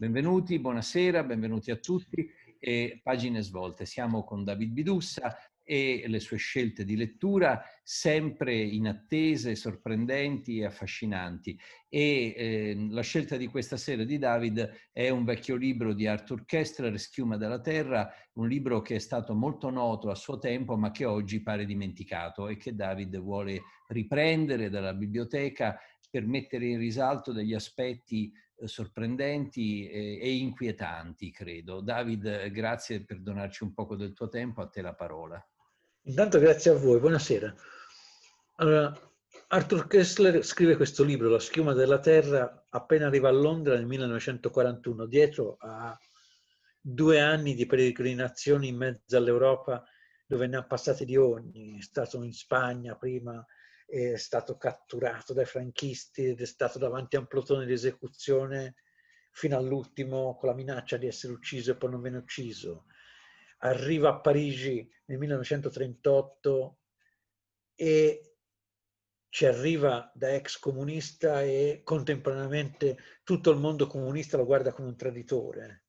Benvenuti, 0.00 0.58
buonasera, 0.58 1.22
benvenuti 1.24 1.70
a 1.70 1.76
tutti. 1.76 2.26
E 2.58 3.00
pagine 3.02 3.42
svolte. 3.42 3.84
Siamo 3.84 4.24
con 4.24 4.44
David 4.44 4.72
Bidussa 4.72 5.36
e 5.62 6.04
le 6.06 6.20
sue 6.20 6.38
scelte 6.38 6.86
di 6.86 6.96
lettura 6.96 7.62
sempre 7.82 8.54
inattese, 8.58 9.54
sorprendenti 9.54 10.60
e 10.60 10.64
affascinanti. 10.64 11.54
E 11.90 12.34
eh, 12.34 12.86
la 12.88 13.02
scelta 13.02 13.36
di 13.36 13.46
questa 13.48 13.76
sera 13.76 14.04
di 14.04 14.16
David 14.16 14.88
è 14.90 15.10
un 15.10 15.24
vecchio 15.24 15.56
libro 15.56 15.92
di 15.92 16.06
Arthur 16.06 16.46
Kessler, 16.46 16.98
Schiuma 16.98 17.36
della 17.36 17.60
Terra, 17.60 18.10
un 18.36 18.48
libro 18.48 18.80
che 18.80 18.94
è 18.94 19.00
stato 19.00 19.34
molto 19.34 19.68
noto 19.68 20.08
a 20.08 20.14
suo 20.14 20.38
tempo 20.38 20.78
ma 20.78 20.92
che 20.92 21.04
oggi 21.04 21.42
pare 21.42 21.66
dimenticato 21.66 22.48
e 22.48 22.56
che 22.56 22.74
David 22.74 23.18
vuole 23.18 23.60
riprendere 23.88 24.70
dalla 24.70 24.94
biblioteca 24.94 25.78
per 26.08 26.26
mettere 26.26 26.66
in 26.66 26.78
risalto 26.78 27.32
degli 27.32 27.52
aspetti 27.52 28.32
sorprendenti 28.64 29.88
e, 29.88 30.36
inquietanti, 30.36 31.30
credo. 31.30 31.80
David, 31.80 32.48
grazie 32.50 33.04
per 33.04 33.20
donarci 33.20 33.64
un 33.64 33.72
poco 33.72 33.96
del 33.96 34.12
tuo 34.12 34.28
tempo, 34.28 34.60
a 34.62 34.68
te 34.68 34.82
la 34.82 34.94
parola. 34.94 35.44
Intanto 36.02 36.38
grazie 36.38 36.70
a 36.70 36.74
voi, 36.74 36.98
buonasera. 36.98 37.54
Allora, 38.56 38.92
Arthur 39.48 39.86
Kessler 39.86 40.44
scrive 40.44 40.76
questo 40.76 41.02
libro, 41.02 41.28
La 41.28 41.38
schiuma 41.38 41.72
della 41.72 41.98
terra, 41.98 42.66
appena 42.68 43.06
arriva 43.06 43.28
a 43.28 43.32
Londra 43.32 43.74
nel 43.74 43.86
1941, 43.86 45.06
dietro 45.06 45.56
a 45.58 45.98
due 46.80 47.20
anni 47.20 47.54
di 47.54 47.66
peregrinazioni 47.66 48.68
in 48.68 48.76
mezzo 48.76 49.16
all'Europa 49.16 49.84
dove 50.26 50.46
ne 50.46 50.56
ha 50.56 50.64
passati 50.64 51.04
di 51.04 51.16
ogni, 51.16 51.78
è 51.78 51.82
stato 51.82 52.22
in 52.22 52.32
Spagna 52.32 52.94
prima, 52.94 53.44
è 53.90 54.16
stato 54.16 54.56
catturato 54.56 55.32
dai 55.32 55.44
franchisti 55.44 56.26
ed 56.26 56.40
è 56.40 56.46
stato 56.46 56.78
davanti 56.78 57.16
a 57.16 57.18
un 57.18 57.26
plotone 57.26 57.66
di 57.66 57.72
esecuzione 57.72 58.76
fino 59.32 59.56
all'ultimo 59.56 60.36
con 60.36 60.48
la 60.48 60.54
minaccia 60.54 60.96
di 60.96 61.08
essere 61.08 61.32
ucciso 61.32 61.72
e 61.72 61.76
poi 61.76 61.90
non 61.90 62.00
viene 62.00 62.18
ucciso. 62.18 62.84
Arriva 63.58 64.10
a 64.10 64.20
Parigi 64.20 64.88
nel 65.06 65.18
1938 65.18 66.78
e 67.74 68.36
ci 69.28 69.46
arriva 69.46 70.10
da 70.14 70.34
ex 70.34 70.58
comunista 70.58 71.42
e 71.42 71.80
contemporaneamente 71.84 72.96
tutto 73.24 73.50
il 73.50 73.58
mondo 73.58 73.86
comunista 73.86 74.36
lo 74.36 74.46
guarda 74.46 74.72
come 74.72 74.88
un 74.88 74.96
traditore. 74.96 75.84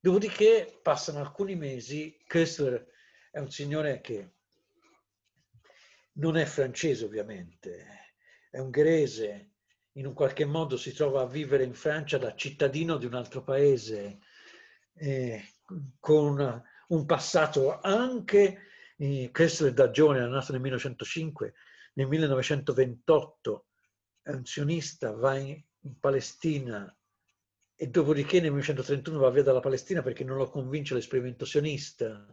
Dopodiché 0.00 0.78
passano 0.82 1.18
alcuni 1.18 1.56
mesi, 1.56 2.22
Kessler 2.26 2.86
è 3.30 3.38
un 3.38 3.50
signore 3.50 4.00
che 4.00 4.36
non 6.14 6.36
è 6.36 6.44
francese 6.44 7.04
ovviamente, 7.04 8.14
è 8.50 8.58
ungherese, 8.58 9.50
in 9.92 10.06
un 10.06 10.12
qualche 10.12 10.44
modo 10.44 10.76
si 10.76 10.92
trova 10.92 11.22
a 11.22 11.26
vivere 11.26 11.64
in 11.64 11.74
Francia 11.74 12.18
da 12.18 12.34
cittadino 12.34 12.96
di 12.96 13.06
un 13.06 13.14
altro 13.14 13.42
paese, 13.42 14.18
eh, 14.94 15.42
con 15.98 16.62
un 16.88 17.06
passato 17.06 17.78
anche, 17.80 18.58
eh, 18.96 19.30
Kessler 19.32 19.72
da 19.72 19.90
giovane, 19.90 20.24
è 20.24 20.28
nato 20.28 20.52
nel 20.52 20.60
1905, 20.60 21.54
nel 21.94 22.06
1928 22.06 23.66
è 24.22 24.30
un 24.30 24.44
sionista, 24.44 25.12
va 25.12 25.36
in, 25.36 25.60
in 25.80 25.98
Palestina 25.98 26.94
e 27.74 27.88
dopodiché 27.88 28.40
nel 28.40 28.50
1931 28.50 29.18
va 29.18 29.30
via 29.30 29.42
dalla 29.42 29.60
Palestina 29.60 30.02
perché 30.02 30.22
non 30.22 30.36
lo 30.36 30.50
convince 30.50 30.94
l'esperimento 30.94 31.44
sionista 31.44 32.26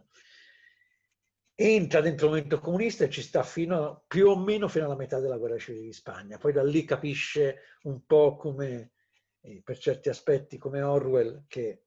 entra 1.60 2.00
dentro 2.00 2.26
il 2.26 2.30
movimento 2.30 2.60
comunista 2.60 3.02
e 3.02 3.10
ci 3.10 3.20
sta 3.20 3.42
fino 3.42 4.04
più 4.06 4.28
o 4.28 4.38
meno 4.38 4.68
fino 4.68 4.84
alla 4.84 4.94
metà 4.94 5.18
della 5.18 5.38
guerra 5.38 5.58
civile 5.58 5.86
di 5.86 5.92
Spagna. 5.92 6.38
Poi 6.38 6.52
da 6.52 6.62
lì 6.62 6.84
capisce 6.84 7.78
un 7.82 8.06
po' 8.06 8.36
come, 8.36 8.92
eh, 9.40 9.60
per 9.64 9.76
certi 9.76 10.08
aspetti, 10.08 10.56
come 10.56 10.82
Orwell, 10.82 11.46
che 11.48 11.86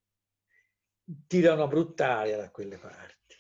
tira 1.26 1.54
una 1.54 1.68
brutta 1.68 2.18
aria 2.18 2.36
da 2.36 2.52
quelle 2.52 2.78
parti. 2.78 3.38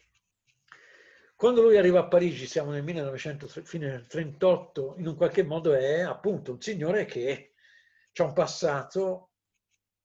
Quando 1.35 1.63
lui 1.63 1.75
arriva 1.75 1.99
a 1.99 2.07
Parigi, 2.07 2.47
siamo 2.47 2.71
nel 2.71 2.83
1938, 2.83 4.95
in 4.99 5.07
un 5.07 5.17
qualche 5.17 5.43
modo 5.43 5.73
è 5.73 5.99
appunto 5.99 6.53
un 6.53 6.61
signore 6.61 7.03
che 7.03 7.55
ha 8.13 8.23
un 8.23 8.31
passato, 8.31 9.31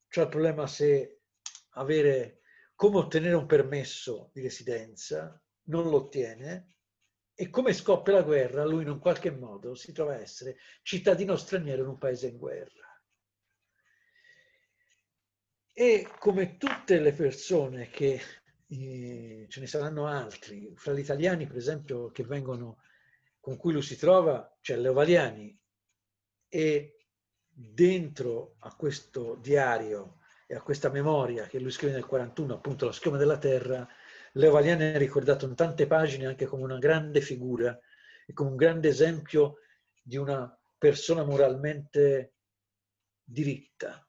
c'è 0.09 0.22
il 0.22 0.28
problema 0.28 0.67
se 0.67 1.21
avere, 1.75 2.41
come 2.75 2.97
ottenere 2.97 3.37
un 3.37 3.47
permesso 3.47 4.31
di 4.33 4.41
residenza, 4.41 5.41
non 5.66 5.88
lo 5.88 5.97
ottiene 5.97 6.75
e 7.34 7.50
come 7.50 7.72
scoppia 7.72 8.15
la 8.15 8.22
guerra, 8.22 8.65
lui 8.65 8.82
in 8.82 8.88
un 8.88 8.99
qualche 8.99 9.31
modo 9.31 9.75
si 9.75 9.93
trova 9.93 10.15
a 10.15 10.21
essere 10.21 10.56
cittadino 10.82 11.37
straniero 11.37 11.82
in 11.82 11.88
un 11.88 11.99
paese 11.99 12.28
in 12.28 12.38
guerra. 12.38 12.84
E 15.72 16.09
come 16.19 16.56
tutte 16.56 16.99
le 16.99 17.12
persone 17.12 17.91
che 17.91 18.21
eh, 18.69 19.47
ce 19.49 19.60
ne 19.60 19.66
saranno 19.66 20.06
altri, 20.06 20.72
fra 20.75 20.94
gli 20.94 21.00
italiani 21.00 21.47
per 21.47 21.56
esempio 21.56 22.10
che 22.10 22.25
vengono, 22.25 22.78
con 23.38 23.59
cui 23.59 23.72
lui 23.72 23.83
si 23.83 23.98
trova, 23.98 24.56
c'è 24.62 24.77
Leo 24.77 24.94
Valiani 24.94 25.56
e 26.48 26.97
dentro 27.48 28.56
a 28.60 28.75
questo 28.75 29.34
diario 29.34 30.21
e 30.47 30.54
a 30.54 30.62
questa 30.62 30.91
memoria 30.91 31.47
che 31.47 31.59
lui 31.59 31.71
scrive 31.71 31.93
nel 31.93 32.06
41, 32.06 32.54
appunto 32.54 32.87
La 32.87 32.93
schiuma 32.93 33.19
della 33.19 33.38
terra, 33.38 33.87
Leo 34.37 34.51
Valiani 34.51 34.93
è 34.93 34.99
ricordato 34.99 35.47
in 35.47 35.55
tante 35.55 35.87
pagine 35.87 36.27
anche 36.27 36.45
come 36.45 36.63
una 36.63 36.79
grande 36.79 37.23
figura 37.23 37.79
e 38.27 38.35
come 38.35 38.51
un 38.51 38.57
grande 38.57 38.89
esempio 38.89 39.61
di 40.03 40.17
una 40.19 40.55
persona 40.77 41.25
moralmente 41.25 42.35
diritta. 43.23 44.07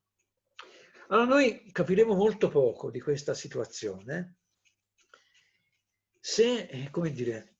Allora 1.07 1.27
noi 1.27 1.71
capiremo 1.71 2.13
molto 2.13 2.49
poco 2.49 2.91
di 2.91 2.99
questa 2.99 3.33
situazione 3.33 4.35
se, 6.19 6.65
eh, 6.65 6.89
come 6.89 7.11
dire, 7.11 7.59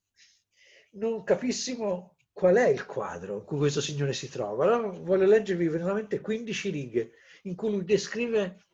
non 0.92 1.24
capissimo 1.24 2.18
qual 2.34 2.56
è 2.58 2.68
il 2.68 2.86
quadro 2.86 3.38
in 3.38 3.46
cui 3.46 3.60
questo 3.60 3.80
signore 3.80 4.12
si 4.12 4.28
trova. 4.28 4.66
Allora 4.66 4.90
voglio 4.90 5.26
leggervi 5.26 5.70
veramente 5.70 6.20
15 6.20 6.70
righe 6.70 7.12
in 7.44 7.56
cui 7.56 7.72
lui 7.72 7.86
descrive 7.86 8.67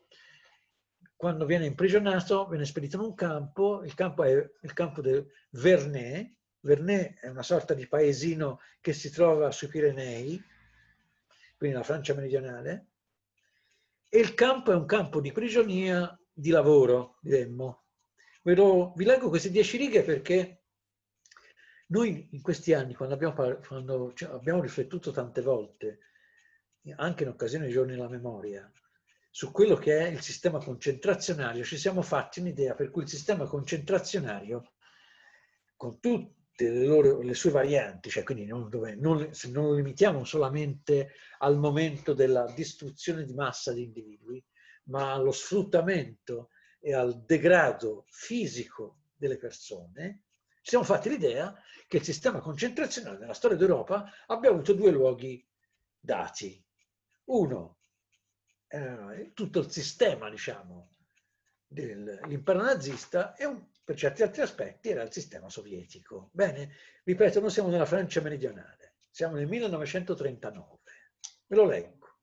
quando 1.23 1.45
viene 1.45 1.67
imprigionato, 1.67 2.49
viene 2.49 2.65
spedito 2.65 2.97
in 2.97 3.03
un 3.03 3.13
campo, 3.13 3.81
il 3.85 3.93
campo 3.93 4.25
è 4.25 4.33
il 4.33 4.73
campo 4.73 4.99
del 4.99 5.25
Vernet, 5.51 6.33
Vernet 6.59 7.17
è 7.21 7.29
una 7.29 7.43
sorta 7.43 7.73
di 7.73 7.87
paesino 7.87 8.59
che 8.81 8.91
si 8.91 9.09
trova 9.09 9.49
sui 9.49 9.69
Pirenei, 9.69 10.43
quindi 11.55 11.77
la 11.77 11.83
Francia 11.83 12.13
meridionale, 12.13 12.87
e 14.09 14.19
il 14.19 14.33
campo 14.33 14.73
è 14.73 14.75
un 14.75 14.85
campo 14.85 15.21
di 15.21 15.31
prigionia 15.31 16.13
di 16.29 16.49
lavoro, 16.49 17.19
diremmo. 17.21 17.85
Vi 18.41 19.05
leggo 19.05 19.29
queste 19.29 19.49
dieci 19.49 19.77
righe 19.77 20.03
perché 20.03 20.63
noi 21.87 22.27
in 22.31 22.41
questi 22.41 22.73
anni, 22.73 22.95
quando 22.95 23.15
abbiamo, 23.15 23.59
quando 23.65 24.13
abbiamo 24.29 24.61
riflettuto 24.61 25.11
tante 25.11 25.41
volte, 25.41 25.99
anche 26.97 27.23
in 27.23 27.29
occasione 27.29 27.63
dei 27.63 27.73
giorni 27.73 27.93
della 27.93 28.09
memoria, 28.09 28.69
su 29.35 29.51
quello 29.51 29.75
che 29.77 29.97
è 29.97 30.09
il 30.09 30.21
sistema 30.21 30.59
concentrazionario, 30.59 31.63
ci 31.63 31.75
siamo 31.75 32.03
fatti 32.03 32.39
un'idea 32.39 32.75
per 32.75 32.91
cui 32.91 33.01
il 33.01 33.09
sistema 33.09 33.45
concentrazionario, 33.45 34.73
con 35.75 35.99
tutte 35.99 36.69
le, 36.69 36.85
loro, 36.85 37.19
le 37.19 37.33
sue 37.33 37.49
varianti, 37.49 38.11
cioè 38.11 38.21
quindi 38.21 38.45
non, 38.45 38.69
dove, 38.69 38.93
non, 38.93 39.33
se 39.33 39.49
non 39.49 39.65
lo 39.65 39.73
limitiamo 39.73 40.23
solamente 40.23 41.13
al 41.39 41.57
momento 41.57 42.13
della 42.13 42.45
distruzione 42.53 43.25
di 43.25 43.33
massa 43.33 43.73
di 43.73 43.81
individui, 43.81 44.45
ma 44.83 45.13
allo 45.13 45.31
sfruttamento 45.31 46.49
e 46.79 46.93
al 46.93 47.23
degrado 47.25 48.05
fisico 48.09 48.99
delle 49.15 49.39
persone, 49.39 50.25
ci 50.61 50.69
siamo 50.69 50.83
fatti 50.85 51.09
l'idea 51.09 51.59
che 51.87 51.97
il 51.97 52.03
sistema 52.03 52.39
concentrazionale 52.39 53.17
nella 53.17 53.33
storia 53.33 53.57
d'Europa 53.57 54.11
abbia 54.27 54.51
avuto 54.51 54.73
due 54.73 54.91
luoghi 54.91 55.43
dati. 55.99 56.63
Uno, 57.25 57.79
eh, 58.73 59.31
tutto 59.35 59.59
il 59.59 59.69
sistema, 59.69 60.31
diciamo, 60.31 60.89
dell'impero 61.67 62.61
nazista 62.61 63.35
e 63.35 63.45
un, 63.45 63.63
per 63.83 63.95
certi 63.95 64.23
altri 64.23 64.41
aspetti 64.41 64.89
era 64.89 65.03
il 65.03 65.11
sistema 65.11 65.47
sovietico. 65.47 66.29
Bene, 66.33 66.73
ripeto, 67.03 67.39
noi 67.39 67.51
siamo 67.51 67.69
nella 67.69 67.85
Francia 67.85 68.21
meridionale, 68.21 68.95
siamo 69.11 69.35
nel 69.35 69.47
1939. 69.47 70.79
Ve 71.45 71.55
lo 71.55 71.65
leggo. 71.65 72.17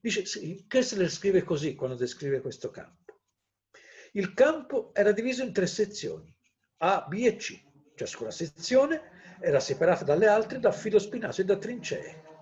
Dice, 0.00 0.24
Kessler 0.66 1.08
scrive 1.08 1.44
così 1.44 1.76
quando 1.76 1.94
descrive 1.94 2.40
questo 2.40 2.70
campo. 2.70 3.20
Il 4.12 4.34
campo 4.34 4.92
era 4.94 5.12
diviso 5.12 5.44
in 5.44 5.52
tre 5.52 5.66
sezioni, 5.68 6.34
A, 6.78 7.06
B 7.08 7.24
e 7.24 7.36
C. 7.36 7.66
Ciascuna 7.94 8.30
sezione 8.32 9.36
era 9.40 9.60
separata 9.60 10.02
dalle 10.02 10.26
altre 10.26 10.58
da 10.58 10.72
filo 10.72 10.98
spinato 10.98 11.40
e 11.40 11.44
da 11.44 11.56
trincee. 11.56 12.37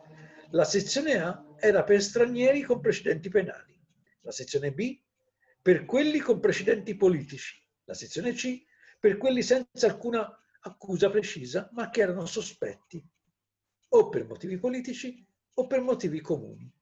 La 0.50 0.64
sezione 0.64 1.20
A 1.20 1.54
era 1.58 1.82
per 1.82 2.02
stranieri 2.02 2.62
con 2.62 2.80
precedenti 2.80 3.28
penali, 3.28 3.78
la 4.20 4.30
sezione 4.30 4.72
B 4.72 5.00
per 5.60 5.84
quelli 5.84 6.20
con 6.20 6.38
precedenti 6.38 6.94
politici, 6.94 7.60
la 7.84 7.94
sezione 7.94 8.32
C 8.32 8.64
per 9.00 9.16
quelli 9.16 9.42
senza 9.42 9.86
alcuna 9.86 10.28
accusa 10.60 11.10
precisa 11.10 11.68
ma 11.72 11.90
che 11.90 12.00
erano 12.00 12.26
sospetti 12.26 13.04
o 13.88 14.08
per 14.08 14.26
motivi 14.26 14.58
politici 14.58 15.26
o 15.54 15.66
per 15.66 15.80
motivi 15.80 16.20
comuni. 16.20 16.72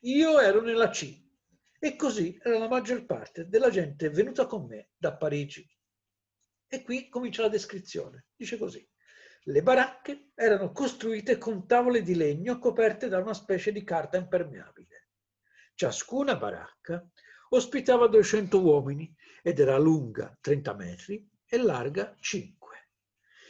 Io 0.00 0.40
ero 0.40 0.62
nella 0.62 0.88
C 0.90 1.26
E 1.78 1.94
così 1.94 2.38
era 2.42 2.58
la 2.58 2.68
maggior 2.68 3.04
parte 3.04 3.46
della 3.48 3.70
gente 3.70 4.08
venuta 4.10 4.46
con 4.46 4.66
me 4.66 4.90
da 4.96 5.16
Parigi. 5.16 5.68
E 6.66 6.82
qui 6.82 7.08
comincia 7.08 7.42
la 7.42 7.48
descrizione. 7.48 8.26
Dice 8.34 8.58
così. 8.58 8.86
Le 9.48 9.62
baracche 9.62 10.32
erano 10.34 10.72
costruite 10.72 11.38
con 11.38 11.66
tavole 11.66 12.02
di 12.02 12.14
legno 12.14 12.58
coperte 12.58 13.08
da 13.08 13.18
una 13.18 13.32
specie 13.32 13.72
di 13.72 13.82
carta 13.82 14.18
impermeabile. 14.18 15.08
Ciascuna 15.74 16.36
baracca 16.36 17.02
ospitava 17.48 18.08
200 18.08 18.60
uomini 18.60 19.10
ed 19.42 19.58
era 19.58 19.78
lunga 19.78 20.36
30 20.38 20.74
metri 20.74 21.26
e 21.46 21.56
larga 21.56 22.14
5. 22.20 22.90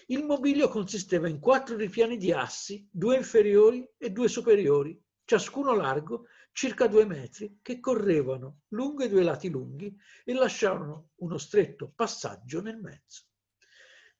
Il 0.06 0.22
mobilio 0.22 0.68
consisteva 0.68 1.26
in 1.26 1.40
quattro 1.40 1.74
ripiani 1.74 2.16
di 2.16 2.30
assi, 2.30 2.88
due 2.88 3.16
inferiori 3.16 3.84
e 3.98 4.10
due 4.10 4.28
superiori, 4.28 5.02
ciascuno 5.24 5.74
largo 5.74 6.26
circa 6.52 6.86
due 6.86 7.06
metri, 7.06 7.58
che 7.60 7.80
correvano 7.80 8.60
lungo 8.68 9.02
i 9.02 9.08
due 9.08 9.24
lati 9.24 9.50
lunghi 9.50 9.92
e 10.24 10.32
lasciavano 10.32 11.10
uno 11.16 11.38
stretto 11.38 11.90
passaggio 11.92 12.62
nel 12.62 12.78
mezzo. 12.78 13.24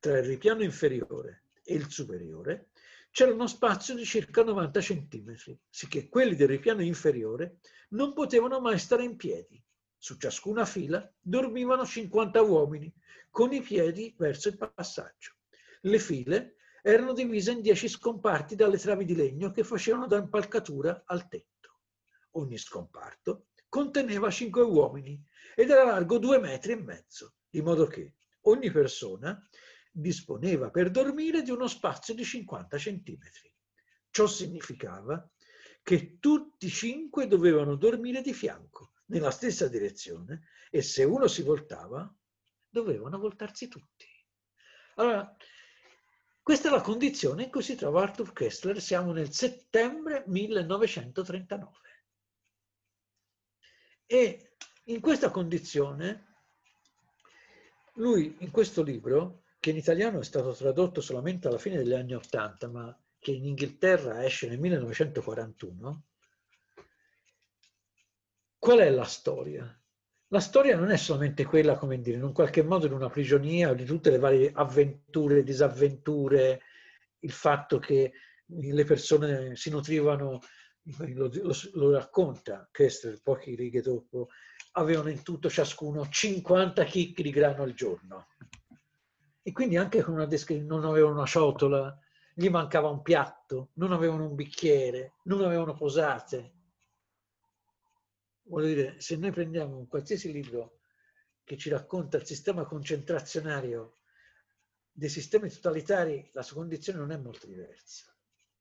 Tra 0.01 0.19
il 0.19 0.25
ripiano 0.25 0.65
inferiore 0.65 1.45
e 1.69 1.75
il 1.75 1.91
superiore 1.91 2.71
c'era 3.11 3.33
uno 3.33 3.47
spazio 3.47 3.95
di 3.95 4.07
circa 4.07 4.43
90 4.43 4.81
centimetri, 4.81 5.59
sicché 5.69 6.09
quelli 6.09 6.35
del 6.35 6.49
ripiano 6.49 6.83
inferiore 6.83 7.59
non 7.91 8.15
potevano 8.15 8.59
mai 8.59 8.79
stare 8.79 9.05
in 9.05 9.17
piedi. 9.17 9.63
Su 9.99 10.17
ciascuna 10.17 10.65
fila 10.65 11.11
dormivano 11.21 11.85
50 11.85 12.41
uomini, 12.41 12.91
con 13.31 13.53
i 13.53 13.61
piedi 13.61 14.15
verso 14.17 14.49
il 14.49 14.57
passaggio. 14.57 15.35
Le 15.83 15.99
file 15.99 16.57
erano 16.83 17.13
divise 17.13 17.53
in 17.53 17.61
dieci 17.61 17.89
scomparti 17.89 18.55
dalle 18.55 18.79
travi 18.79 19.05
di 19.05 19.15
legno 19.15 19.51
che 19.51 19.65
facevano 19.65 20.07
da 20.07 20.17
impalcatura 20.17 21.03
al 21.07 21.29
tetto. 21.29 21.81
Ogni 22.33 22.57
scomparto 22.57 23.49
conteneva 23.69 24.31
cinque 24.31 24.63
uomini 24.63 25.23
ed 25.55 25.71
era 25.71 25.85
largo 25.85 26.19
due 26.19 26.39
metri 26.39 26.73
e 26.73 26.77
mezzo, 26.77 27.35
di 27.51 27.61
modo 27.61 27.87
che 27.87 28.15
ogni 28.43 28.71
persona 28.71 29.43
disponeva 29.91 30.71
per 30.71 30.91
dormire 30.91 31.43
di 31.43 31.51
uno 31.51 31.67
spazio 31.67 32.15
di 32.15 32.25
50 32.25 32.79
centimetri. 32.79 33.53
Ciò 34.11 34.27
significava 34.27 35.29
che 35.83 36.19
tutti 36.19 36.67
i 36.67 36.71
cinque 36.71 37.27
dovevano 37.27 37.75
dormire 37.77 38.21
di 38.21 38.33
fianco, 38.33 38.93
nella 39.07 39.31
stessa 39.31 39.69
direzione, 39.69 40.49
e 40.71 40.83
se 40.83 41.05
uno 41.05 41.27
si 41.27 41.43
voltava, 41.43 42.15
dovevano 42.69 43.19
voltarsi 43.19 43.69
tutti. 43.69 44.07
Allora, 44.97 45.35
questa 46.43 46.69
è 46.69 46.71
la 46.71 46.81
condizione 46.81 47.45
in 47.45 47.51
cui 47.51 47.63
si 47.63 47.75
trova 47.75 48.03
Arthur 48.03 48.33
Kessler, 48.33 48.81
siamo 48.81 49.13
nel 49.13 49.33
settembre 49.33 50.25
1939. 50.27 51.77
E 54.07 54.57
in 54.85 55.01
questa 55.01 55.31
condizione, 55.31 56.37
lui 57.95 58.37
in 58.41 58.51
questo 58.51 58.83
libro, 58.83 59.45
che 59.61 59.71
in 59.71 59.77
italiano 59.77 60.21
è 60.21 60.25
stato 60.25 60.53
tradotto 60.53 61.01
solamente 61.01 61.49
alla 61.49 61.59
fine 61.59 61.77
degli 61.77 61.93
anni 61.93 62.15
Ottanta, 62.15 62.69
ma 62.69 62.97
che 63.19 63.33
in 63.33 63.45
Inghilterra 63.45 64.25
esce 64.25 64.49
nel 64.49 64.59
1941, 64.59 66.03
qual 68.59 68.79
è 68.79 68.91
la 68.91 69.05
storia? 69.05 69.73
La 70.29 70.41
storia 70.41 70.77
non 70.77 70.91
è 70.91 70.97
solamente 70.97 71.45
quella, 71.45 71.77
come 71.77 72.01
dire, 72.01 72.19
in 72.19 72.23
un 72.23 72.33
qualche 72.33 72.63
modo 72.63 72.87
di 72.87 72.93
una 72.93 73.09
prigionia 73.09 73.71
o 73.71 73.75
di 73.75 73.85
tutte 73.85 74.11
le 74.11 74.19
varie 74.19 74.51
avventure, 74.53 75.43
disavventure, 75.43 76.61
il 77.21 77.33
fatto 77.33 77.79
che 77.79 78.13
le 78.45 78.85
persone 78.85 79.57
si 79.57 79.71
nutrivano, 79.71 80.41
lo, 81.15 81.31
lo, 81.33 81.55
lo 81.73 81.93
racconta 81.93 82.69
Kessler 82.71 83.21
poche 83.23 83.55
righe 83.55 83.81
dopo, 83.81 84.29
avevano 84.73 85.09
in 85.09 85.23
tutto 85.23 85.51
ciascuno 85.51 86.09
50 86.09 86.85
chicchi 86.85 87.23
di 87.23 87.31
grano 87.31 87.63
al 87.63 87.75
giorno. 87.75 88.29
E 89.49 89.53
quindi 89.53 89.79
anche 89.79 90.03
con 90.03 90.13
una 90.13 90.27
descrizione, 90.27 90.69
non 90.69 90.85
avevano 90.85 91.15
una 91.15 91.25
ciotola, 91.25 91.99
gli 92.35 92.51
mancava 92.51 92.91
un 92.91 93.01
piatto, 93.01 93.71
non 93.77 93.93
avevano 93.93 94.27
un 94.27 94.35
bicchiere, 94.35 95.15
non 95.23 95.43
avevano 95.43 95.73
posate, 95.73 96.53
Voglio 98.49 98.67
dire, 98.67 99.01
se 99.01 99.17
noi 99.17 99.31
prendiamo 99.31 99.77
un 99.77 99.89
qualsiasi 99.89 100.33
libro 100.33 100.81
che 101.45 101.57
ci 101.57 101.71
racconta 101.71 102.19
il 102.19 102.27
sistema 102.27 102.65
concentrazionario 102.65 103.97
dei 104.91 105.09
sistemi 105.09 105.51
totalitari, 105.51 106.29
la 106.33 106.43
sua 106.43 106.57
condizione 106.57 106.99
non 106.99 107.13
è 107.13 107.17
molto 107.17 107.47
diversa. 107.47 108.15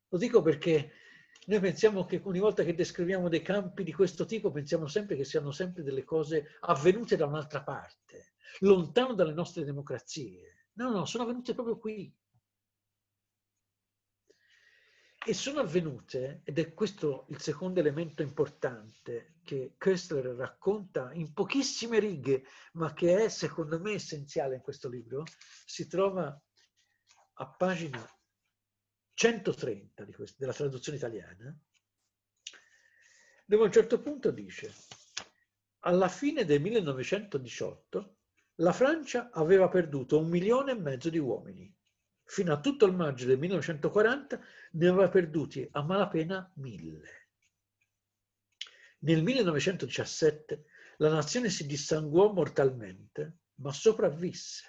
Lo 0.09 0.17
dico 0.17 0.41
perché 0.41 0.91
noi 1.47 1.59
pensiamo 1.59 2.05
che 2.05 2.21
ogni 2.23 2.39
volta 2.39 2.63
che 2.63 2.75
descriviamo 2.75 3.27
dei 3.29 3.41
campi 3.41 3.83
di 3.83 3.93
questo 3.93 4.25
tipo, 4.25 4.51
pensiamo 4.51 4.87
sempre 4.87 5.17
che 5.17 5.25
siano 5.25 5.51
sempre 5.51 5.83
delle 5.83 6.03
cose 6.03 6.57
avvenute 6.61 7.17
da 7.17 7.25
un'altra 7.25 7.61
parte, 7.61 8.33
lontano 8.59 9.13
dalle 9.13 9.33
nostre 9.33 9.65
democrazie. 9.65 10.56
No, 10.77 10.91
no, 10.91 11.05
sono 11.05 11.23
avvenute 11.23 11.53
proprio 11.53 11.77
qui. 11.79 12.15
E 15.25 15.33
sono 15.33 15.59
avvenute, 15.59 16.41
ed 16.45 16.59
è 16.59 16.73
questo 16.73 17.25
il 17.29 17.41
secondo 17.41 17.79
elemento 17.79 18.21
importante 18.21 19.39
che 19.43 19.73
Köstler 19.77 20.35
racconta 20.35 21.11
in 21.13 21.33
pochissime 21.33 21.99
righe, 21.99 22.45
ma 22.73 22.93
che 22.93 23.25
è 23.25 23.29
secondo 23.29 23.79
me 23.79 23.93
essenziale 23.93 24.55
in 24.55 24.61
questo 24.61 24.87
libro, 24.87 25.23
si 25.65 25.87
trova 25.87 26.39
a 27.39 27.47
pagina 27.49 28.07
130 29.15 30.05
questo, 30.11 30.35
della 30.39 30.53
traduzione 30.53 30.97
italiana, 30.97 31.59
dove 33.45 33.63
a 33.63 33.65
un 33.65 33.71
certo 33.71 33.99
punto 33.99 34.29
dice 34.31 34.73
alla 35.79 36.07
fine 36.07 36.45
del 36.45 36.61
1918 36.61 38.16
la 38.57 38.71
Francia 38.71 39.29
aveva 39.31 39.67
perduto 39.67 40.19
un 40.19 40.29
milione 40.29 40.71
e 40.71 40.79
mezzo 40.79 41.09
di 41.09 41.19
uomini 41.19 41.71
fino 42.27 42.53
a 42.53 42.59
tutto 42.59 42.85
il 42.85 42.93
maggio 42.93 43.25
del 43.25 43.37
1940 43.37 44.39
ne 44.71 44.87
aveva 44.87 45.09
perduti 45.09 45.67
a 45.71 45.81
malapena 45.81 46.51
mille. 46.55 47.29
Nel 48.99 49.23
1917 49.23 50.65
la 50.97 51.09
nazione 51.09 51.49
si 51.49 51.65
dissanguò 51.65 52.33
mortalmente, 52.33 53.37
ma 53.55 53.71
sopravvisse. 53.71 54.65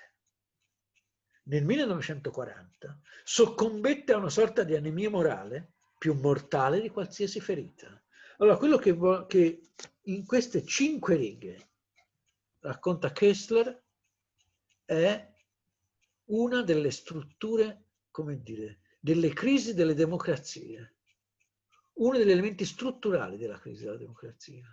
Nel 1.45 1.65
1940 1.65 3.01
soccombette 3.25 4.13
a 4.13 4.19
una 4.19 4.29
sorta 4.29 4.63
di 4.63 4.77
anemia 4.77 5.11
morale 5.11 5.73
più 5.97 6.15
mortale 6.15 6.81
di 6.81 6.91
qualsiasi 6.91 7.41
ferita. 7.41 8.01
Allora, 8.37 8.57
quello 8.57 8.77
che, 8.77 8.97
che 9.27 9.71
in 10.03 10.25
queste 10.27 10.65
cinque 10.65 11.17
righe 11.17 11.71
racconta 12.61 13.11
Kessler 13.11 13.87
è 14.89 15.35
una 16.31 16.63
delle 16.63 16.91
strutture, 16.91 17.89
come 18.11 18.41
dire, 18.41 18.79
delle 18.99 19.35
crisi 19.35 19.75
delle 19.75 19.93
democrazie, 19.93 20.95
uno 21.97 22.17
degli 22.17 22.31
elementi 22.31 22.65
strutturali 22.65 23.37
della 23.37 23.59
crisi 23.59 23.85
della 23.85 23.99
democrazia. 23.99 24.65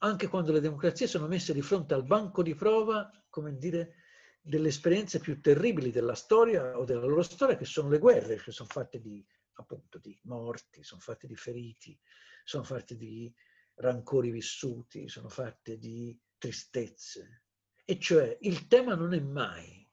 Anche 0.00 0.26
quando 0.26 0.52
le 0.52 0.60
democrazie 0.60 1.06
sono 1.06 1.26
messe 1.26 1.54
di 1.54 1.62
fronte 1.62 1.94
al 1.94 2.04
banco 2.04 2.42
di 2.42 2.54
prova, 2.54 3.10
come 3.30 3.56
dire, 3.56 3.94
delle 4.42 4.68
esperienze 4.68 5.20
più 5.20 5.40
terribili 5.40 5.90
della 5.90 6.14
storia 6.14 6.76
o 6.76 6.84
della 6.84 7.06
loro 7.06 7.22
storia, 7.22 7.56
che 7.56 7.64
sono 7.64 7.88
le 7.88 7.98
guerre, 7.98 8.36
che 8.36 8.52
sono 8.52 8.68
fatte 8.68 9.00
di, 9.00 9.26
appunto, 9.54 9.96
di 9.96 10.20
morti, 10.24 10.84
sono 10.84 11.00
fatte 11.00 11.26
di 11.26 11.34
feriti, 11.34 11.98
sono 12.44 12.62
fatte 12.62 12.94
di 12.94 13.34
rancori 13.76 14.30
vissuti, 14.30 15.08
sono 15.08 15.30
fatte 15.30 15.78
di 15.78 16.14
tristezze. 16.36 17.43
E 17.86 17.98
cioè 17.98 18.38
il 18.40 18.66
tema 18.66 18.94
non 18.94 19.12
è 19.12 19.20
mai 19.20 19.86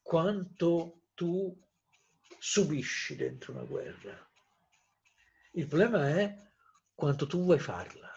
quanto 0.00 1.02
tu 1.12 1.54
subisci 2.38 3.16
dentro 3.16 3.52
una 3.52 3.64
guerra. 3.64 4.30
Il 5.52 5.66
problema 5.66 6.08
è 6.08 6.34
quanto 6.94 7.26
tu 7.26 7.42
vuoi 7.42 7.58
farla, 7.58 8.08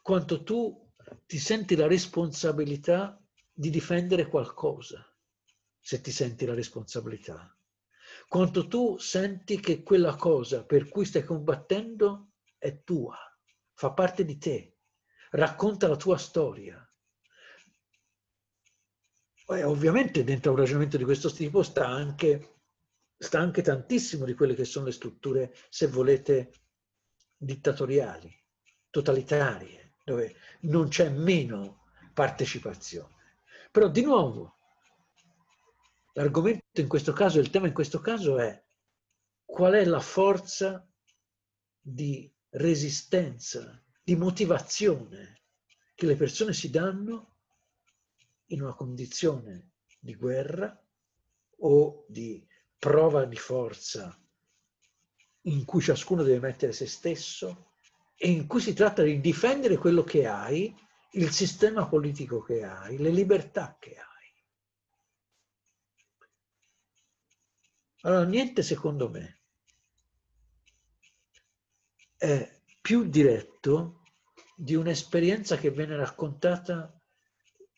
quanto 0.00 0.42
tu 0.42 0.90
ti 1.26 1.38
senti 1.38 1.76
la 1.76 1.86
responsabilità 1.86 3.20
di 3.52 3.68
difendere 3.68 4.28
qualcosa, 4.28 5.06
se 5.78 6.00
ti 6.00 6.10
senti 6.10 6.46
la 6.46 6.54
responsabilità. 6.54 7.54
Quanto 8.28 8.66
tu 8.66 8.96
senti 8.96 9.60
che 9.60 9.82
quella 9.82 10.16
cosa 10.16 10.64
per 10.64 10.88
cui 10.88 11.04
stai 11.04 11.24
combattendo 11.24 12.30
è 12.56 12.82
tua, 12.82 13.18
fa 13.74 13.92
parte 13.92 14.24
di 14.24 14.38
te, 14.38 14.78
racconta 15.32 15.88
la 15.88 15.96
tua 15.96 16.16
storia, 16.16 16.86
Beh, 19.46 19.64
ovviamente 19.64 20.24
dentro 20.24 20.52
un 20.52 20.58
ragionamento 20.58 20.96
di 20.96 21.04
questo 21.04 21.30
tipo 21.30 21.62
sta 21.62 21.86
anche, 21.86 22.60
sta 23.18 23.40
anche 23.40 23.62
tantissimo 23.62 24.24
di 24.24 24.34
quelle 24.34 24.54
che 24.54 24.64
sono 24.64 24.86
le 24.86 24.92
strutture, 24.92 25.54
se 25.68 25.88
volete, 25.88 26.52
dittatoriali, 27.36 28.32
totalitarie, 28.90 29.94
dove 30.04 30.36
non 30.60 30.88
c'è 30.88 31.08
meno 31.08 31.84
partecipazione. 32.14 33.40
Però 33.70 33.88
di 33.88 34.02
nuovo, 34.02 34.56
l'argomento 36.12 36.80
in 36.80 36.88
questo 36.88 37.12
caso, 37.12 37.40
il 37.40 37.50
tema 37.50 37.66
in 37.66 37.72
questo 37.72 38.00
caso 38.00 38.38
è 38.38 38.62
qual 39.44 39.72
è 39.74 39.84
la 39.84 40.00
forza 40.00 40.86
di 41.80 42.32
resistenza, 42.50 43.82
di 44.02 44.14
motivazione 44.14 45.40
che 45.94 46.06
le 46.06 46.16
persone 46.16 46.52
si 46.52 46.70
danno 46.70 47.31
in 48.52 48.62
una 48.62 48.74
condizione 48.74 49.72
di 49.98 50.14
guerra 50.14 50.78
o 51.58 52.04
di 52.08 52.46
prova 52.78 53.24
di 53.24 53.36
forza 53.36 54.16
in 55.42 55.64
cui 55.64 55.80
ciascuno 55.80 56.22
deve 56.22 56.40
mettere 56.40 56.72
se 56.72 56.86
stesso 56.86 57.72
e 58.16 58.30
in 58.30 58.46
cui 58.46 58.60
si 58.60 58.72
tratta 58.72 59.02
di 59.02 59.20
difendere 59.20 59.76
quello 59.76 60.04
che 60.04 60.26
hai, 60.26 60.74
il 61.12 61.30
sistema 61.30 61.88
politico 61.88 62.40
che 62.40 62.62
hai, 62.64 62.98
le 62.98 63.10
libertà 63.10 63.76
che 63.78 63.96
hai. 63.96 64.10
Allora, 68.02 68.24
niente 68.24 68.62
secondo 68.62 69.08
me 69.08 69.40
è 72.16 72.60
più 72.80 73.08
diretto 73.08 74.02
di 74.56 74.74
un'esperienza 74.74 75.56
che 75.56 75.70
viene 75.70 75.96
raccontata 75.96 77.01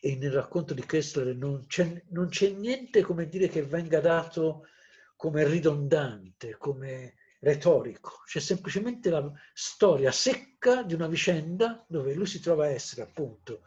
e 0.05 0.15
nel 0.17 0.33
racconto 0.33 0.75
di 0.75 0.85
Kessler 0.85 1.35
non 1.35 1.65
c'è, 1.65 2.03
non 2.09 2.27
c'è 2.29 2.51
niente 2.51 3.01
come 3.01 3.27
dire 3.27 3.47
che 3.47 3.63
venga 3.63 3.99
dato 3.99 4.67
come 5.15 5.43
ridondante, 5.47 6.57
come 6.59 7.15
retorico, 7.39 8.21
c'è 8.23 8.39
semplicemente 8.39 9.09
la 9.09 9.27
storia 9.51 10.11
secca 10.11 10.83
di 10.83 10.93
una 10.93 11.07
vicenda 11.07 11.83
dove 11.89 12.13
lui 12.13 12.27
si 12.27 12.39
trova 12.39 12.65
a 12.65 12.69
essere 12.69 13.01
appunto 13.01 13.61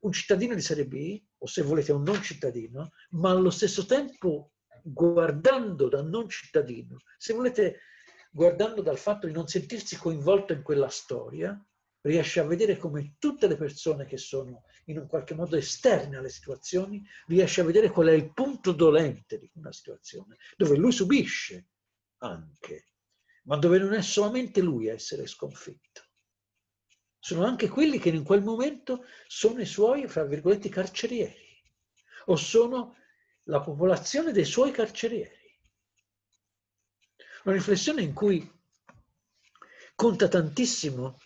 un 0.00 0.10
cittadino 0.10 0.56
di 0.56 0.62
serie 0.62 0.84
B, 0.84 1.22
o 1.38 1.46
se 1.46 1.62
volete 1.62 1.92
un 1.92 2.02
non 2.02 2.20
cittadino, 2.20 2.90
ma 3.10 3.30
allo 3.30 3.50
stesso 3.50 3.86
tempo 3.86 4.54
guardando 4.82 5.88
da 5.88 6.02
non 6.02 6.28
cittadino, 6.28 6.96
se 7.16 7.34
volete 7.34 7.82
guardando 8.32 8.82
dal 8.82 8.98
fatto 8.98 9.28
di 9.28 9.32
non 9.32 9.46
sentirsi 9.46 9.96
coinvolto 9.96 10.54
in 10.54 10.62
quella 10.62 10.88
storia, 10.88 11.56
riesce 12.04 12.40
a 12.40 12.44
vedere 12.44 12.76
come 12.76 13.14
tutte 13.18 13.46
le 13.46 13.56
persone 13.56 14.04
che 14.04 14.18
sono 14.18 14.64
in 14.86 14.98
un 14.98 15.06
qualche 15.06 15.34
modo 15.34 15.56
esterne 15.56 16.18
alle 16.18 16.28
situazioni, 16.28 17.02
riesce 17.26 17.62
a 17.62 17.64
vedere 17.64 17.90
qual 17.90 18.08
è 18.08 18.12
il 18.12 18.32
punto 18.32 18.72
dolente 18.72 19.38
di 19.38 19.50
una 19.54 19.72
situazione, 19.72 20.36
dove 20.56 20.76
lui 20.76 20.92
subisce 20.92 21.68
anche, 22.18 22.88
ma 23.44 23.56
dove 23.56 23.78
non 23.78 23.94
è 23.94 24.02
solamente 24.02 24.60
lui 24.60 24.90
a 24.90 24.92
essere 24.92 25.26
sconfitto. 25.26 26.02
Sono 27.18 27.46
anche 27.46 27.68
quelli 27.68 27.98
che 27.98 28.10
in 28.10 28.22
quel 28.22 28.42
momento 28.42 29.06
sono 29.26 29.60
i 29.60 29.66
suoi, 29.66 30.06
fra 30.06 30.24
virgolette, 30.24 30.68
carcerieri, 30.68 31.62
o 32.26 32.36
sono 32.36 32.96
la 33.44 33.60
popolazione 33.60 34.32
dei 34.32 34.44
suoi 34.44 34.72
carcerieri. 34.72 35.58
Una 37.44 37.54
riflessione 37.54 38.02
in 38.02 38.12
cui 38.12 38.46
conta 39.94 40.28
tantissimo 40.28 41.18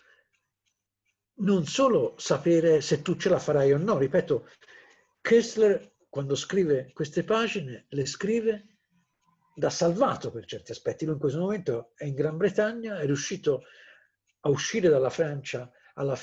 non 1.39 1.65
solo 1.65 2.15
sapere 2.17 2.81
se 2.81 3.01
tu 3.01 3.15
ce 3.15 3.29
la 3.29 3.39
farai 3.39 3.73
o 3.73 3.77
no, 3.77 3.97
ripeto, 3.97 4.49
Kessler 5.21 5.93
quando 6.09 6.35
scrive 6.35 6.91
queste 6.93 7.23
pagine 7.23 7.85
le 7.89 8.05
scrive 8.05 8.77
da 9.55 9.69
salvato 9.69 10.31
per 10.31 10.45
certi 10.45 10.71
aspetti. 10.71 11.05
Lui 11.05 11.15
in 11.15 11.19
questo 11.19 11.39
momento 11.39 11.91
è 11.95 12.05
in 12.05 12.15
Gran 12.15 12.37
Bretagna, 12.37 12.99
è 12.99 13.05
riuscito 13.05 13.63
a 14.41 14.49
uscire 14.49 14.89
dalla 14.89 15.09
Francia 15.09 15.71
alla, 15.95 16.17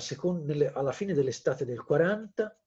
seconda, 0.00 0.72
alla 0.72 0.92
fine 0.92 1.12
dell'estate 1.12 1.64
del 1.64 1.84
40, 1.84 2.58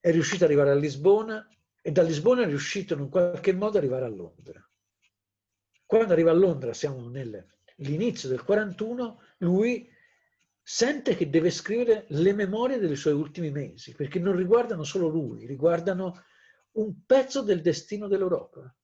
è 0.00 0.10
riuscito 0.10 0.44
ad 0.44 0.50
arrivare 0.50 0.70
a 0.70 0.74
Lisbona 0.74 1.46
e 1.82 1.92
da 1.92 2.02
Lisbona 2.02 2.42
è 2.42 2.46
riuscito 2.46 2.94
in 2.94 3.00
un 3.00 3.08
qualche 3.10 3.52
modo 3.52 3.76
ad 3.76 3.84
arrivare 3.84 4.06
a 4.06 4.08
Londra. 4.08 4.66
Quando 5.84 6.12
arriva 6.14 6.30
a 6.30 6.34
Londra, 6.34 6.72
siamo 6.72 7.06
nell'inizio 7.08 8.28
del 8.28 8.42
41, 8.42 9.20
lui 9.38 9.86
sente 10.62 11.16
che 11.16 11.28
deve 11.28 11.50
scrivere 11.50 12.06
le 12.10 12.32
memorie 12.32 12.78
dei 12.78 12.94
suoi 12.96 13.14
ultimi 13.14 13.50
mesi, 13.50 13.94
perché 13.94 14.18
non 14.18 14.36
riguardano 14.36 14.84
solo 14.84 15.08
lui, 15.08 15.46
riguardano 15.46 16.22
un 16.72 17.04
pezzo 17.04 17.42
del 17.42 17.60
destino 17.60 18.06
dell'Europa, 18.06 18.74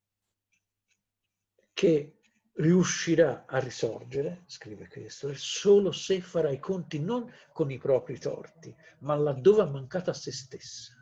che 1.72 2.18
riuscirà 2.54 3.44
a 3.46 3.58
risorgere, 3.58 4.42
scrive 4.46 4.88
Kessler, 4.88 5.38
solo 5.38 5.92
se 5.92 6.20
farà 6.20 6.50
i 6.50 6.58
conti 6.58 6.98
non 6.98 7.32
con 7.52 7.70
i 7.70 7.78
propri 7.78 8.18
torti, 8.18 8.74
ma 9.00 9.14
laddove 9.14 9.62
ha 9.62 9.70
mancato 9.70 10.10
a 10.10 10.14
se 10.14 10.32
stessa. 10.32 10.92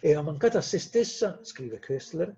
E 0.00 0.14
ha 0.14 0.20
mancato 0.20 0.58
a 0.58 0.62
se 0.62 0.78
stessa, 0.78 1.40
scrive 1.42 1.78
Kessler, 1.78 2.34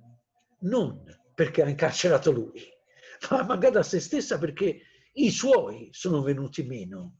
non 0.61 1.05
perché 1.35 1.63
ha 1.63 1.69
incarcerato 1.69 2.31
lui, 2.31 2.63
ma 3.31 3.41
ha 3.41 3.45
mancato 3.45 3.79
a 3.79 3.83
se 3.83 3.99
stessa 3.99 4.39
perché 4.39 4.83
i 5.15 5.31
suoi 5.31 5.89
sono 5.93 6.23
venuti 6.23 6.63
meno 6.63 7.17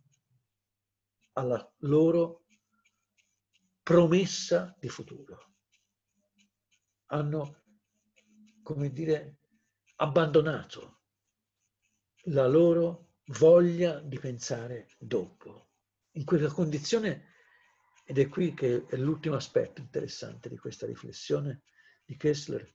alla 1.39 1.73
loro 1.83 2.45
promessa 3.83 4.77
di 4.79 4.89
futuro. 4.89 5.55
Hanno, 7.07 7.63
come 8.63 8.91
dire, 8.91 9.39
abbandonato 9.97 11.03
la 12.25 12.47
loro 12.49 13.13
voglia 13.39 14.01
di 14.01 14.19
pensare 14.19 14.89
dopo. 14.99 15.71
In 16.13 16.25
quella 16.25 16.51
condizione, 16.51 17.27
ed 18.05 18.19
è 18.19 18.29
qui 18.29 18.53
che 18.53 18.87
è 18.87 18.97
l'ultimo 18.97 19.37
aspetto 19.37 19.81
interessante 19.81 20.49
di 20.49 20.59
questa 20.59 20.87
riflessione 20.87 21.63
di 22.05 22.17
Kessler, 22.17 22.75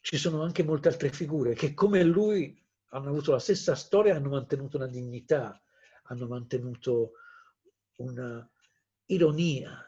ci 0.00 0.16
sono 0.16 0.42
anche 0.42 0.62
molte 0.62 0.88
altre 0.88 1.10
figure 1.10 1.54
che 1.54 1.74
come 1.74 2.02
lui 2.04 2.58
hanno 2.90 3.08
avuto 3.08 3.32
la 3.32 3.38
stessa 3.38 3.74
storia, 3.74 4.14
hanno 4.14 4.30
mantenuto 4.30 4.76
una 4.76 4.86
dignità, 4.86 5.60
hanno 6.04 6.26
mantenuto 6.26 7.12
una 7.96 8.48
ironia, 9.06 9.86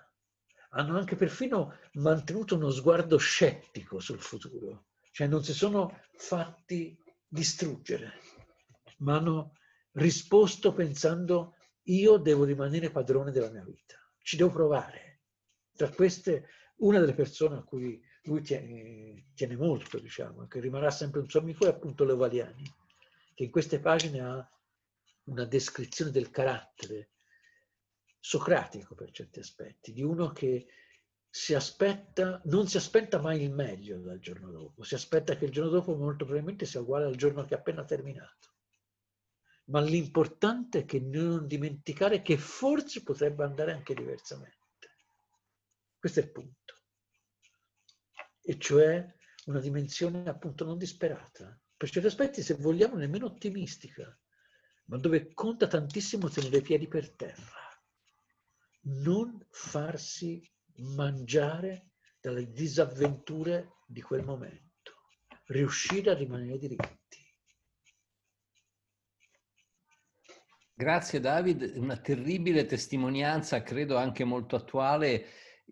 hanno 0.71 0.99
anche 0.99 1.17
perfino 1.17 1.79
mantenuto 1.95 2.57
uno 2.57 2.71
sguardo 2.71 3.17
scettico 3.17 4.01
sul 4.01 4.21
futuro, 4.21 4.87
cioè 5.13 5.27
non 5.27 5.45
si 5.45 5.53
sono 5.53 6.01
fatti 6.17 6.99
distruggere, 7.27 8.21
ma 8.99 9.17
hanno 9.17 9.53
risposto 9.93 10.73
pensando 10.73 11.55
io 11.85 12.17
devo 12.17 12.45
rimanere 12.45 12.91
padrone 12.91 13.31
della 13.31 13.51
mia 13.51 13.65
vita, 13.65 13.97
ci 14.19 14.37
devo 14.37 14.51
provare. 14.51 15.21
Tra 15.75 15.89
queste, 15.91 16.49
una 16.77 16.99
delle 17.01 17.15
persone 17.15 17.57
a 17.57 17.63
cui 17.63 18.01
lui 18.23 18.41
tiene, 18.43 19.27
tiene 19.35 19.57
molto, 19.57 19.99
diciamo, 19.99 20.47
che 20.47 20.61
rimarrà 20.61 20.91
sempre 20.91 21.21
un 21.21 21.29
suo 21.29 21.41
amico, 21.41 21.67
è 21.67 21.69
appunto 21.69 22.05
Leo 22.05 22.17
Valiani, 22.17 22.65
che 23.35 23.45
in 23.45 23.51
queste 23.51 23.81
pagine 23.81 24.21
ha 24.21 24.49
una 25.25 25.45
descrizione 25.45 26.11
del 26.11 26.31
carattere 26.31 27.11
socratico 28.27 28.95
per 28.95 29.11
certi 29.11 29.41
aspetti, 29.41 29.93
di 29.93 30.03
uno 30.03 30.33
che 30.33 30.67
si 31.29 31.53
aspetta, 31.53 32.41
non 32.45 32.67
si 32.67 32.79
aspetta 32.79 33.21
mai 33.21 33.43
il 33.43 33.53
meglio 33.53 33.99
dal 33.99 34.19
giorno 34.19 34.51
dopo, 34.51 34.83
si 34.83 34.95
aspetta 34.95 35.37
che 35.37 35.45
il 35.45 35.51
giorno 35.51 35.69
dopo 35.71 35.95
molto 35.95 36.25
probabilmente 36.25 36.65
sia 36.65 36.81
uguale 36.81 37.05
al 37.05 37.17
giorno 37.17 37.45
che 37.45 37.53
ha 37.53 37.59
appena 37.59 37.85
terminato. 37.85 38.55
Ma 39.67 39.83
l'importante 39.83 40.81
è 40.81 40.85
che 40.87 41.01
non 41.01 41.47
dimenticare 41.47 42.23
che 42.23 42.39
forse 42.39 43.03
potrebbe 43.03 43.45
andare 43.45 43.73
anche 43.73 43.93
diversamente. 43.93 44.95
Questo 45.99 46.21
è 46.21 46.23
il 46.23 46.33
punto. 46.33 46.81
E 48.41 48.59
cioè 48.59 49.07
una 49.47 49.61
dimensione 49.61 50.27
appunto 50.31 50.65
non 50.65 50.79
disperata, 50.79 51.61
per 51.77 51.91
certi 51.91 52.09
aspetti 52.09 52.41
se 52.41 52.55
vogliamo 52.55 52.97
nemmeno 52.97 53.27
ottimistica, 53.27 54.19
ma 54.87 54.97
dove 54.97 55.35
conta 55.35 55.67
tantissimo 55.67 56.31
tenere 56.31 56.57
i 56.57 56.63
piedi 56.63 56.89
per 56.89 57.11
terra 57.11 57.64
non 58.85 59.47
farsi 59.51 60.43
mangiare 60.77 61.91
dalle 62.21 62.51
disavventure 62.51 63.77
di 63.87 64.01
quel 64.01 64.25
momento, 64.25 64.93
riuscire 65.47 66.11
a 66.11 66.15
rimanere 66.15 66.59
diritti. 66.59 67.03
Grazie 70.77 71.21
David, 71.21 71.75
una 71.77 71.97
terribile 71.97 72.67
testimonianza, 72.67 73.63
credo 73.63 73.97
anche 73.97 74.25
molto 74.25 74.57
attuale 74.57 75.27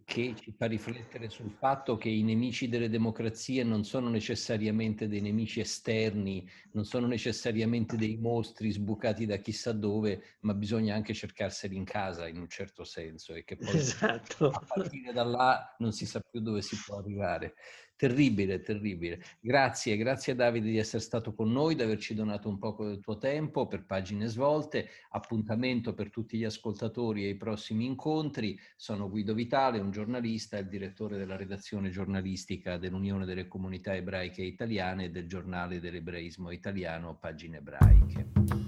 che 0.05 0.35
ci 0.39 0.53
fa 0.53 0.67
riflettere 0.67 1.29
sul 1.29 1.51
fatto 1.51 1.97
che 1.97 2.09
i 2.09 2.23
nemici 2.23 2.69
delle 2.69 2.89
democrazie 2.89 3.63
non 3.63 3.85
sono 3.85 4.09
necessariamente 4.09 5.09
dei 5.09 5.21
nemici 5.21 5.61
esterni, 5.61 6.49
non 6.73 6.85
sono 6.85 7.07
necessariamente 7.07 7.97
dei 7.97 8.17
mostri 8.17 8.71
sbucati 8.71 9.27
da 9.27 9.37
chissà 9.37 9.73
dove, 9.73 10.37
ma 10.41 10.55
bisogna 10.55 10.95
anche 10.95 11.15
cercarseli 11.15 11.77
in 11.77 11.85
casa 11.85 12.29
in 12.29 12.39
un 12.39 12.49
certo 12.49 12.85
senso 12.85 13.35
e 13.35 13.45
che 13.45 13.57
poi 13.57 13.77
esatto. 13.77 14.51
a 14.51 14.65
partire 14.67 15.13
da 15.13 15.25
là 15.25 15.77
non 15.79 15.93
si 15.93 16.07
sa 16.07 16.21
più 16.21 16.41
dove 16.41 16.63
si 16.63 16.77
può 16.85 16.99
arrivare. 16.99 17.55
Terribile, 18.03 18.61
terribile. 18.63 19.23
Grazie, 19.39 19.97
grazie 19.97 20.35
Davide 20.35 20.69
di 20.69 20.77
essere 20.77 21.01
stato 21.01 21.35
con 21.35 21.53
noi, 21.53 21.77
di 21.77 21.83
averci 21.83 22.15
donato 22.15 22.49
un 22.49 22.59
po' 22.59 22.75
del 22.81 22.99
tuo 22.99 23.17
tempo 23.17 23.69
per 23.69 23.85
pagine 23.85 24.27
svolte. 24.27 24.89
Appuntamento 25.11 25.95
per 25.95 26.11
tutti 26.11 26.37
gli 26.37 26.43
ascoltatori 26.43 27.27
ai 27.27 27.37
prossimi 27.37 27.87
incontri. 27.87 28.59
Sono 28.75 29.09
Guido 29.09 29.35
Vitale, 29.35 29.79
un 29.79 29.93
giornalista, 29.93 30.59
il 30.59 30.67
direttore 30.67 31.17
della 31.17 31.37
redazione 31.37 31.91
giornalistica 31.91 32.77
dell'Unione 32.77 33.25
delle 33.25 33.47
Comunità 33.47 33.95
Ebraiche 33.95 34.43
Italiane 34.43 35.05
e 35.05 35.11
del 35.11 35.29
giornale 35.29 35.79
dell'Ebraismo 35.79 36.51
Italiano, 36.51 37.17
Pagine 37.21 37.59
Ebraiche. 37.59 38.62